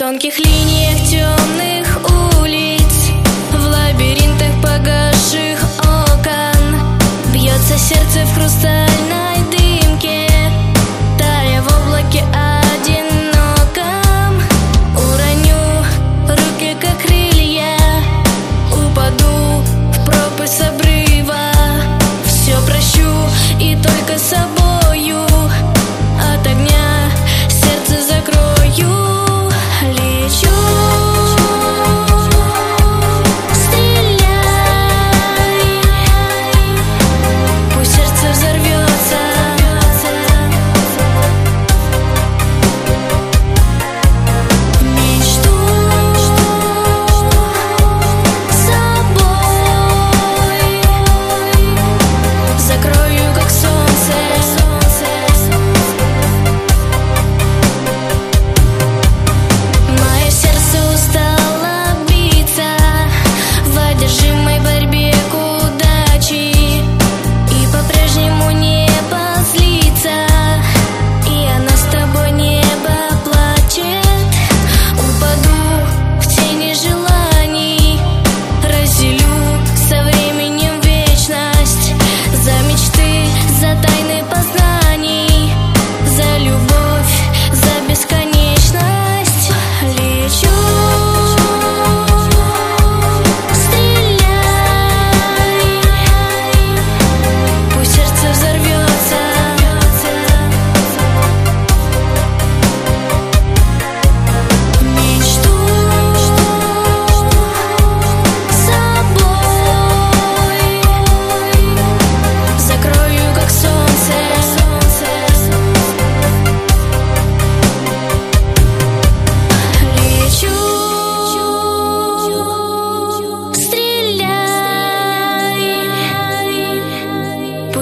тонких 0.00 0.38
линиях 0.38 0.98
темных 1.10 1.79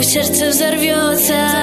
serce 0.08 0.50
w 0.50 0.54
zarwiąca 0.54 1.57